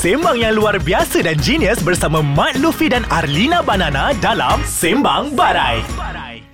[0.00, 5.84] Sembang yang luar biasa dan genius bersama Mat Luffy dan Arlina Banana dalam Sembang Barai.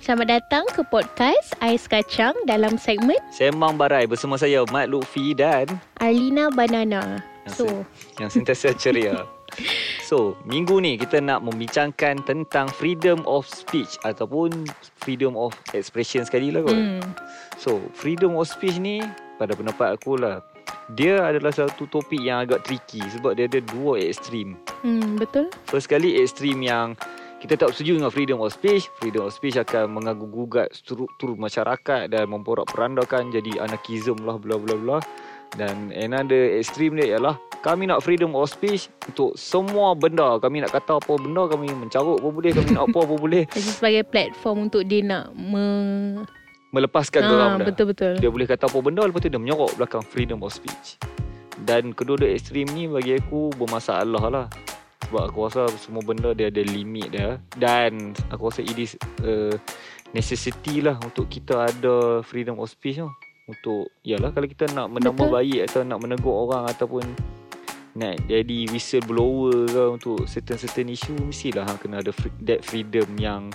[0.03, 5.79] Selamat datang ke podcast Ais Kacang dalam segmen Sembang Barai bersama saya Mat Lutfi dan
[5.95, 7.23] Arlina Banana.
[7.47, 9.23] yang, So, se- yang sentiasa ceria.
[10.03, 14.67] So, minggu ni kita nak membincangkan tentang freedom of speech ataupun
[14.99, 16.75] freedom of expression sekali lah kot.
[16.75, 16.99] hmm,
[17.55, 18.99] So, freedom of speech ni
[19.39, 20.43] pada pendapat aku lah
[20.95, 24.55] dia adalah satu topik yang agak tricky sebab dia ada dua ekstrim.
[24.83, 25.51] hmm, betul?
[25.67, 26.95] First kali ekstrim yang
[27.37, 28.89] kita tak setuju dengan freedom of speech.
[28.97, 34.97] Freedom of speech akan mengaguh-gugat struktur masyarakat dan memporak-perandakan jadi anarkism lah bla bla bla.
[35.53, 40.37] Dan another extreme dia ialah kami nak freedom of speech untuk semua benda.
[40.41, 43.43] Kami nak kata apa benda, kami mencarut pun boleh, kami nak apa pun boleh.
[43.55, 45.65] Jadi sebagai platform untuk dia nak me...
[46.75, 47.65] Melepaskan geram Ah, dah.
[47.71, 48.13] betul-betul.
[48.19, 50.99] Dia boleh kata apa benda lepas tu dia menyorok belakang freedom of speech.
[51.57, 54.45] Dan kedua-dua ekstrim ni bagi aku bermasalah lah.
[55.07, 57.39] Sebab aku rasa semua benda dia ada limit dia.
[57.55, 59.55] Dan aku rasa it is uh,
[60.11, 63.07] necessity lah untuk kita ada freedom of speech tu.
[63.47, 65.37] Untuk, yalah kalau kita nak menambah Betul.
[65.39, 67.07] baik atau nak menegur orang ataupun
[67.95, 73.49] nak jadi whistleblower ke untuk certain-certain issue mestilah hang kena ada free, that freedom yang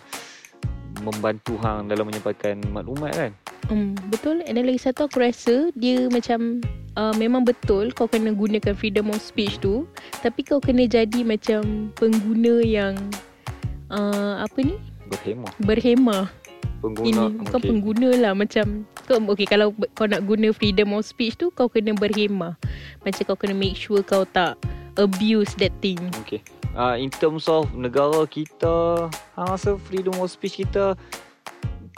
[1.03, 3.31] membantu hang dalam menyampaikan maklumat kan.
[3.69, 4.43] Hmm, betul.
[4.47, 6.63] And then lagi satu aku rasa dia macam
[6.95, 9.85] uh, memang betul kau kena gunakan freedom of speech tu.
[10.23, 12.95] Tapi kau kena jadi macam pengguna yang
[13.91, 14.79] uh, apa ni?
[15.11, 15.53] Berhemah.
[15.63, 16.25] Berhemah.
[16.83, 17.31] Pengguna.
[17.31, 17.69] Ini bukan okey.
[17.71, 18.67] pengguna lah macam
[19.07, 22.59] kau okay, kalau kau nak guna freedom of speech tu kau kena berhemah.
[23.07, 24.59] Macam kau kena make sure kau tak
[24.97, 26.01] abuse that thing.
[26.23, 26.43] Okay.
[26.73, 30.97] Uh, in terms of negara kita, hang rasa freedom of speech kita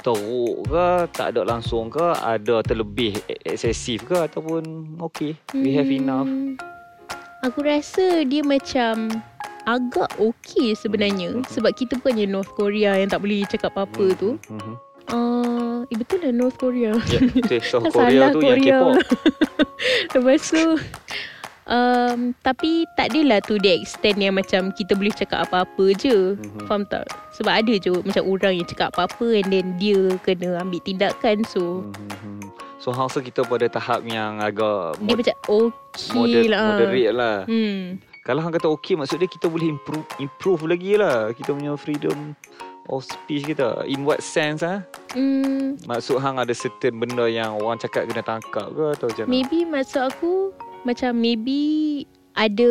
[0.02, 4.60] teruk ke, tak ada langsung ke, ada terlebih e- excessive ke ataupun
[5.00, 6.26] okay, we have enough.
[6.26, 6.58] Hmm,
[7.40, 9.08] Aku rasa dia macam
[9.64, 11.48] agak okey sebenarnya Mhm.
[11.48, 14.36] sebab kita bukannya North Korea yang tak boleh cakap apa-apa tu.
[14.44, 14.74] Mm-hmm.
[15.04, 16.96] Uh, eh betul lah North Korea.
[17.08, 17.60] Ya, betul.
[17.60, 18.96] South Korea tu yang Korea K-pop.
[20.16, 20.64] Lepas tu
[21.66, 26.64] um, Tapi tak adalah tu the extent yang macam Kita boleh cakap apa-apa je Mhm.
[26.64, 27.04] Faham tak?
[27.32, 31.84] Sebab ada je macam orang yang cakap apa-apa And then dia kena ambil tindakan So
[31.84, 32.32] Mhm.
[32.76, 37.14] So, hang rasa kita pada tahap yang agak dia mod- macam okay moder- lah moderate
[37.16, 37.36] lah.
[37.48, 37.96] Hmm.
[38.20, 41.32] Kalau hang kata okay, maksud dia kita boleh improve, improve lagi lah.
[41.32, 42.36] Kita punya freedom
[42.84, 43.88] of speech kita.
[43.88, 44.84] In what sense ah?
[45.16, 49.64] Hmm, Maksud hang ada certain benda yang orang cakap kena tangkap ke atau macam maybe
[49.64, 50.43] maksud aku
[50.84, 51.60] Macam maybe
[52.32, 52.70] ada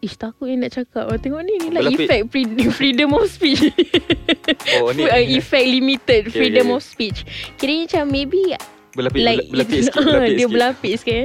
[0.00, 2.04] Ish takut yang nak cakap oh, Tengok ni ni lah Berlapis.
[2.04, 3.62] effect free- freedom of speech
[4.76, 7.18] Oh ni uh, Effect limited Okay, freedom okay, of speech
[7.56, 8.42] Kiranya macam maybe
[8.94, 10.52] berlapis like berlapis sikit, Ah, berlapis dia sikit.
[10.52, 11.18] berlapis ke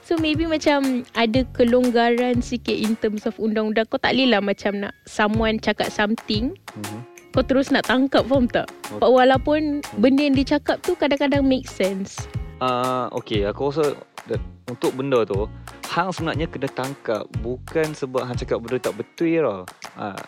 [0.00, 0.78] so maybe macam
[1.12, 5.90] ada kelonggaran sikit in terms of undang-undang kau tak boleh lah macam nak someone cakap
[5.90, 6.98] something Mhm.
[7.30, 9.10] kau terus nak tangkap faham tak Oh.
[9.10, 12.22] walaupun benda yang dia cakap tu kadang-kadang make sense
[12.58, 14.38] Ah, okay, aku rasa that,
[14.68, 15.48] untuk benda tu
[15.88, 19.60] hang sebenarnya kena tangkap bukan sebab hang cakap benda tak betul lah.
[19.96, 20.20] Ah,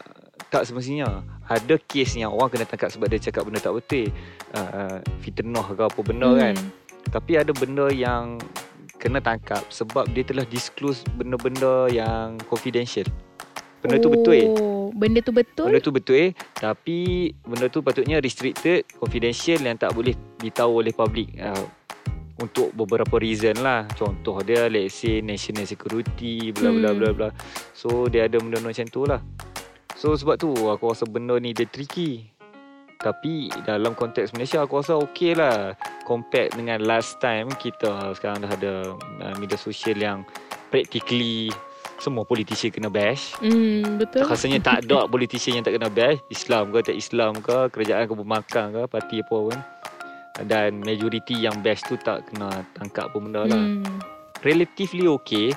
[0.51, 1.23] tak semestinya.
[1.47, 4.09] Ada kes yang orang kena tangkap sebab dia cakap benda tak betul.
[4.51, 6.41] Ah, fitnah ke apa benda Hmm.
[6.41, 6.56] kan.
[7.12, 8.41] Tapi ada benda yang
[8.97, 13.05] kena tangkap sebab dia telah disclose benda-benda yang confidential.
[13.81, 14.37] Benda tu betul.
[14.37, 14.45] eh.
[14.45, 19.89] oh, benda tu betul Benda tu betul eh Tapi Benda tu patutnya restricted Confidential Yang
[19.89, 21.65] tak boleh Ditahu oleh public uh,
[22.41, 23.84] Untuk beberapa reason lah.
[23.93, 26.99] Contoh dia Let's say National security Bla bla Hmm.
[26.99, 27.28] bla bla.
[27.71, 29.21] So dia ada benda-benda macam tu lah.
[29.95, 32.25] So sebab tu Aku rasa benda ni dia tricky.
[32.97, 35.73] Tapi dalam konteks Malaysia aku rasa okey lah.
[36.05, 38.75] Compare dengan last time kita sekarang dah ada
[39.25, 40.21] uh, media sosial yang
[40.69, 41.49] practically
[41.97, 43.37] semua politician kena bash.
[43.41, 44.25] Hmm, betul.
[44.25, 46.21] Rasanya tak ada politician yang tak kena bash.
[46.28, 49.57] Islam ke tak Islam ke Kerajaan ke pemakan ke Parti apa pun
[50.45, 53.61] Dan majoriti yang bash tu tak kena tangkap pun benda lah.
[53.61, 54.01] Hmm.
[54.41, 55.53] Relatively okay.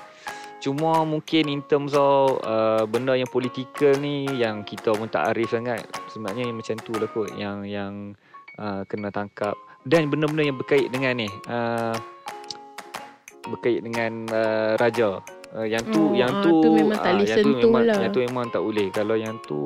[0.64, 5.52] Cuma mungkin in terms of uh, Benda yang political ni Yang kita pun tak arif
[5.52, 5.84] sangat.
[6.08, 7.94] Sebenarnya yang macam tu lah kot Yang yang
[8.56, 9.60] uh, kena tangkap.
[9.84, 11.92] Dan benda-benda yang berkait dengan ni uh,
[13.44, 15.20] Berkait dengan uh, raja.
[15.52, 18.00] Uh, Yang tu Oh, yang ah, tu tu memang tak boleh yang tu memang, lah.
[18.00, 18.88] Yang tu memang tak boleh.
[18.96, 19.62] Kalau yang tu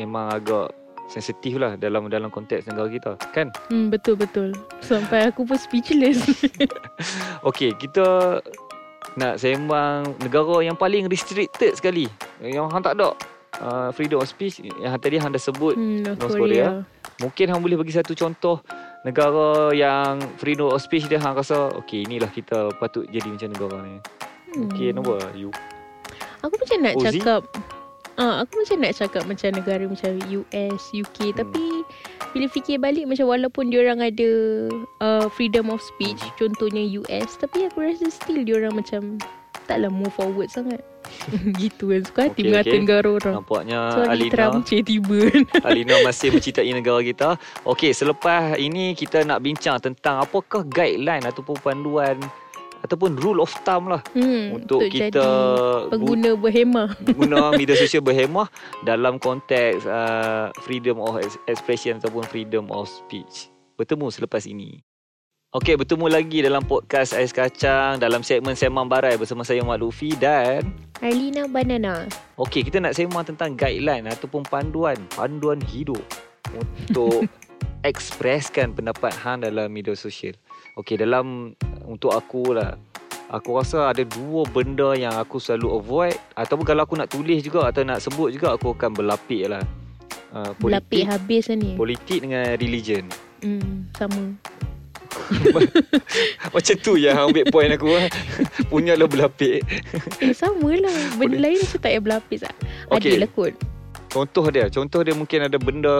[0.00, 4.50] Memang agak sensitif lah dalam dalam konteks negara kita kan hmm, betul betul
[4.82, 6.26] sampai aku pun speechless
[7.48, 8.38] okey kita
[9.16, 12.04] nak sembang negara yang paling restricted sekali
[12.42, 13.16] yang hang tak ada
[13.60, 16.84] uh, freedom of speech yang tadi hang dah sebut hmm, North North Korea.
[17.16, 18.60] Mungkin hang boleh bagi satu contoh
[19.06, 23.76] negara yang freedom of speech dia hang rasa okey inilah kita patut jadi macam negara
[23.84, 23.96] ni.
[24.52, 24.68] Hmm.
[24.68, 25.50] Okey apa you?
[26.44, 27.18] Aku macam nak Uzi?
[27.18, 27.40] cakap
[28.16, 31.38] Ah, aku macam nak cakap macam negara macam US, UK Hmm.
[31.44, 31.64] tapi
[32.32, 34.30] bila fikir balik macam walaupun diorang ada
[35.04, 39.20] uh, freedom of speech contohnya US tapi aku rasa still diorang macam
[39.66, 40.80] taklah move forward sangat.
[41.62, 42.80] gitu kan suka hati mengata okey.
[42.82, 43.34] negara orang.
[43.42, 45.20] Nampaknya Sorry Alina Trump tiba.
[45.68, 47.28] Alina masih mencintai negara kita.
[47.62, 52.18] Okey, selepas ini kita nak bincang tentang apakah guideline ataupun panduan
[52.86, 56.88] ataupun rule of thumb lah hmm, untuk, kita jadi pengguna berhemah.
[57.12, 58.46] guna media sosial berhemah
[58.86, 63.50] dalam konteks uh, freedom of ex- expression ataupun freedom of speech.
[63.76, 64.80] Bertemu selepas ini.
[65.56, 70.12] Okey, bertemu lagi dalam podcast Ais Kacang dalam segmen Semang Barai bersama saya Mak Luffy
[70.18, 70.68] dan
[71.00, 72.04] Arlina Banana.
[72.36, 76.02] Okey, kita nak sembang tentang guideline ataupun panduan, panduan hidup
[76.52, 77.24] untuk
[77.88, 80.36] ekspreskan pendapat hang dalam media sosial.
[80.76, 81.56] Okey, dalam
[81.86, 82.74] untuk aku lah,
[83.30, 87.66] aku rasa ada dua benda yang aku selalu avoid ataupun kalau aku nak tulis juga
[87.70, 89.62] atau nak sebut juga aku akan berlapik lah.
[90.34, 91.70] Uh, Berlapik politik, habis lah ni.
[91.78, 93.04] politik dengan religion.
[93.40, 94.34] Hmm, sama.
[96.54, 98.06] Macam tu yang ambil point aku lah.
[98.68, 99.64] Punyalah berlapik.
[100.20, 100.92] Eh sama lah.
[101.16, 102.54] Benda lain macam tak payah berlapis lah.
[102.92, 103.16] Okey.
[103.16, 103.54] Adil lah kot.
[104.12, 105.96] Contoh dia, contoh dia mungkin ada benda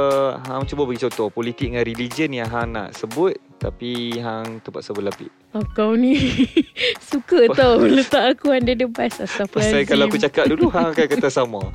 [0.49, 5.32] hang cuba bagi contoh politik dengan religion yang hang nak sebut tapi hang terpaksa berlapik.
[5.50, 6.20] Oh, kau ni
[7.03, 9.17] suka tau letak aku under the bus.
[9.17, 9.88] Pasal Astaghfirullahaladzim.
[9.88, 11.61] kalau aku cakap dulu hang akan kata sama.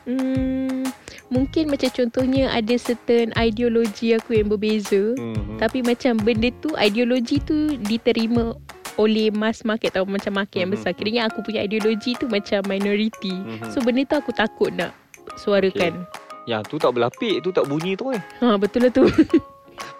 [0.00, 0.90] Hmm,
[1.28, 5.14] mungkin macam contohnya ada certain ideologi aku yang berbeza.
[5.14, 5.54] Hmm.
[5.54, 8.58] Tapi macam benda tu, ideologi tu diterima
[8.98, 10.76] oleh mass market atau macam market yang Mhm.
[10.76, 10.92] besar.
[10.92, 13.30] Kiranya aku punya ideologi tu macam minority.
[13.30, 13.70] Mhm.
[13.70, 14.90] So benda tu aku takut nak
[15.38, 16.02] suarakan.
[16.44, 18.18] Yang tu tak berlapik, tu tak bunyi tu eh.
[18.40, 19.06] Ha, betul lah tu.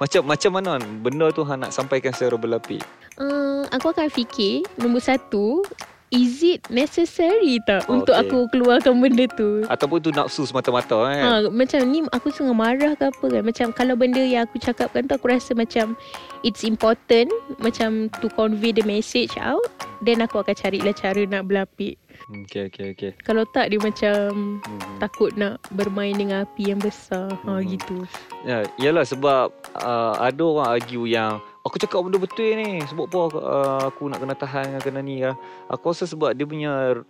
[0.01, 2.81] Macam macam mana benda tu nak sampaikan secara berlapik?
[3.21, 5.61] Uh, aku akan fikir Nombor satu
[6.11, 8.27] Is it necessary tak Oh, Untuk okay.
[8.27, 11.23] aku keluarkan benda tu Ataupun tu nafsu semata-mata eh.
[11.23, 15.07] ha, Macam ni Aku tengah marah ke apa kan Macam kalau benda yang aku cakapkan
[15.07, 15.95] tu Aku rasa macam
[16.43, 19.63] It's important Macam to convey the message out
[20.01, 23.13] Then aku akan carilah cara nak berlapik Hmm, Okay, okay, okay.
[23.23, 24.81] Kalau tak dia macam Hmm.
[24.99, 27.65] Takut nak bermain dengan api yang besar ha, Mhm.
[27.71, 27.97] Gitu
[28.43, 32.81] Ya, yalah sebab uh, ada orang argue yang aku cakap benda betul ni.
[32.85, 35.37] Sebab apa uh, aku nak kena tahan dengan kena ni lah.
[35.69, 37.01] Aku rasa sebab dia punya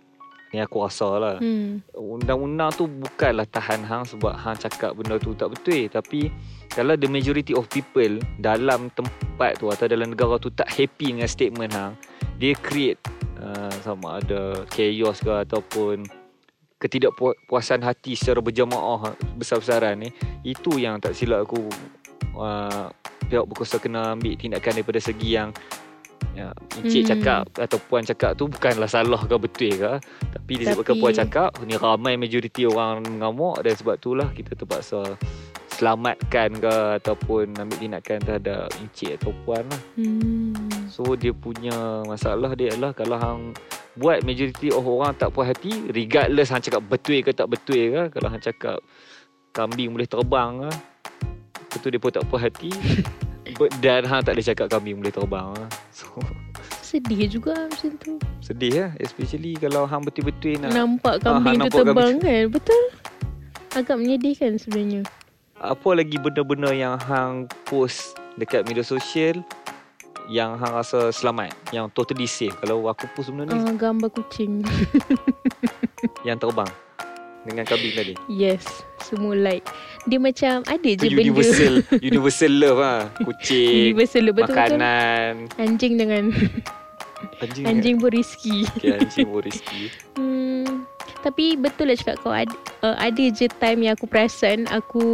[0.51, 1.35] ni aku rasa lah.
[1.39, 1.95] hmm.
[1.95, 6.27] Undang-undang tu bukanlah tahan hang sebab hang cakap benda tu tak betul tapi
[6.71, 11.27] kalau the majority of people dalam tempat tu atau dalam negara tu tak happy dengan
[11.31, 11.95] statement hang
[12.35, 12.99] dia create
[13.39, 16.03] uh, sama ada chaos ke ataupun
[16.81, 20.09] ketidakpuasan hati secara berjamaah besar-besaran ni
[20.41, 21.69] itu yang tak silap aku
[22.35, 22.89] uh,
[23.31, 25.49] pihak berkuasa kena ambil tindakan daripada segi yang
[26.31, 27.09] ya, Encik Hmm.
[27.09, 29.93] cakap atau Puan cakap tu bukanlah salah ke betul ke
[30.29, 35.15] tapi disebabkan Tapi- Puan cakap ni ramai majoriti orang mengamuk dan sebab itulah kita terpaksa
[35.71, 40.53] selamatkan ke ataupun ambil tindakan terhadap Encik atau Puan lah Hmm.
[40.87, 43.41] So dia punya masalah dia adalah kalau hang
[43.91, 48.03] buat majority of orang tak puas hati regardless hang cakap betul ke tak betul ke
[48.09, 48.79] kalau hang cakap
[49.51, 50.71] kambing boleh terbang ke
[51.71, 52.71] betul dia pun tak puas hati.
[53.77, 55.65] Dan hang tak boleh cakap kambing boleh terbang ke.
[55.91, 56.07] So
[56.81, 58.19] Sedih juga macam tu.
[58.41, 62.43] sedih lah especially kalau hang betul-betul nak Nampak Ah, kambing nampak tu terbang kan?
[62.49, 62.83] Betul?
[63.71, 65.01] Agak menyedihkan sebenarnya.
[65.55, 69.39] Apa lagi benda-benda yang hang post dekat media sosial
[70.27, 72.51] yang hang rasa selamat yang totally safe?
[72.59, 74.59] Kalau aku post benda ni uh, Gambar kucing.
[76.27, 76.71] Yang terbang
[77.43, 78.13] dengan kambing tadi?
[78.27, 78.63] Yes
[79.01, 79.65] Semua like.
[80.03, 81.21] Dia macam Ada je benda.
[81.23, 81.73] universal
[82.09, 83.09] universal love ah.
[83.19, 84.55] Kucing Universal betul-betul.
[84.77, 85.31] makanan.
[85.57, 86.23] Anjing dengan
[87.43, 88.65] anjing Anjing pun risky.
[88.75, 89.81] Okay, anjing pun rezeki
[90.15, 90.85] hmm,
[91.21, 92.49] Tapi betul lah cakap kau ada,
[92.81, 95.05] uh, ada je time yang aku perasan Aku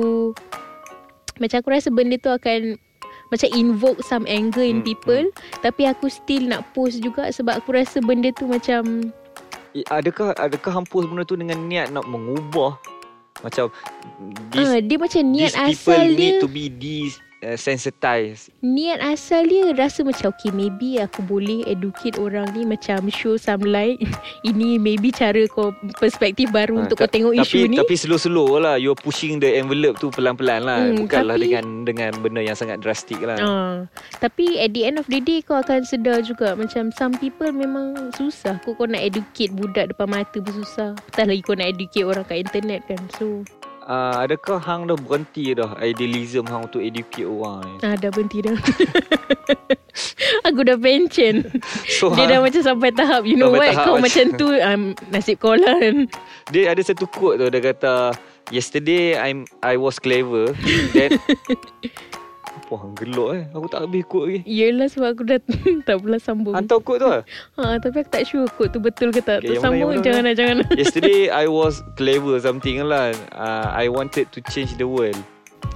[1.37, 2.79] Macam aku rasa benda tu akan
[3.27, 5.25] Macam invoke some anger in Hmm, people
[5.59, 9.11] Tapi aku still nak post juga Sebab aku rasa benda tu macam
[9.87, 12.77] adakah adakah hang post benda tu dengan niat nak mengubah?
[13.45, 13.69] Macam
[14.49, 16.65] this, uh, Dia macam niat these people asal need dia to be
[17.39, 23.35] desensitized Niat asal dia rasa macam Okay maybe aku boleh educate orang ni Macam show
[23.35, 23.97] some light.
[24.49, 27.77] Ini maybe cara kau Perspektif baru Ha, untuk ta- kau tengok tapi, isu ni.
[27.77, 28.75] Tapi slow-slow lah.
[28.75, 30.79] You're pushing the envelope tu pelan-pelan lah.
[30.83, 33.37] Hmm, Bukanlah tapi- dengan dengan benda yang sangat drastik lah.
[33.37, 33.75] Ah,
[34.17, 38.11] Tapi at the end of the day Kau akan sedar juga Macam some people memang
[38.13, 38.59] Susah.
[38.61, 40.91] Kau, kau nak educate budak depan mata pun susah.
[40.93, 42.99] Apatah lagi kau nak educate orang kat internet kan.
[43.15, 43.41] So
[43.87, 47.73] uh, adakah hang dah berhenti dah idealism hang untuk educate orang ni?
[47.81, 48.57] Ah, dah berhenti dah.
[50.47, 51.41] Aku dah pension.
[51.89, 54.81] So Dia dah hang, macam sampai tahap You know what Kau macam- macam tu um,
[55.09, 56.05] Nasib kau lah kan
[56.47, 58.15] dia ada satu quote tu dia kata
[58.55, 60.55] yesterday I'm I was clever
[60.95, 61.19] then
[62.67, 64.39] apa hang gelak eh aku tak habis quote lagi.
[64.43, 65.39] Yelah sebab aku dah
[65.87, 67.23] Tak pernah sambung Hantar quote tu lah.
[67.55, 70.21] ha, Tapi aku tak sure Kod tu betul ke tak Okay, mana, Sambung mana, Jangan
[70.27, 73.15] lah jangan lah Yesterday I was clever something lah.
[73.31, 75.15] Uh, I wanted to change the world.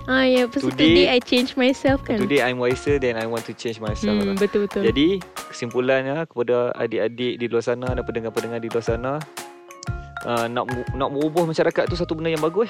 [0.03, 2.19] Ah ya, tu Today- today I change myself kan.
[2.19, 4.11] Today I'm wiser then I want to change myself.
[4.11, 4.35] hmm, lah.
[4.35, 4.83] betul betul.
[4.83, 9.15] Jadi kesimpulannya kepada adik-adik di luar sana dan pendengar-pendengar di luar sana
[10.27, 12.67] uh, nak nak mengubah masyarakat tu satu benda yang bagus.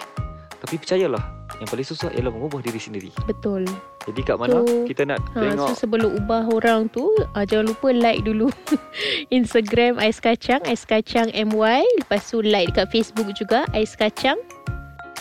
[0.61, 3.07] Tapi percayalah yang paling susah ialah mengubah diri sendiri.
[3.23, 3.63] betul.
[4.01, 7.69] Jadi kat mana So, kita nak Ha, tengok so sebelum ubah orang tu, uh, jangan
[7.69, 8.49] lupa like dulu
[9.29, 11.85] Instagram Ais Kacang, Ais Kacang MY.
[12.01, 14.41] Lepas tu like dekat Facebook juga Ais Kacang.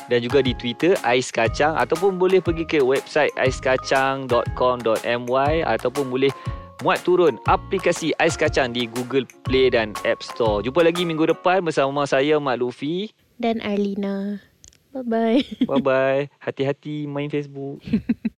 [0.09, 6.33] dan juga di Twitter Ais Kacang ataupun boleh pergi ke website aiskacang.com.my ataupun boleh
[6.81, 10.61] muat turun aplikasi Ais Kacang di Google Play dan App Store.
[10.61, 13.13] Jumpa lagi minggu depan bersama saya Mak Luffy.
[13.37, 14.41] Dan Arlina.
[14.93, 15.67] Bye-bye.
[15.67, 16.29] Bye bye.
[16.39, 17.81] Hati-hati main Facebook.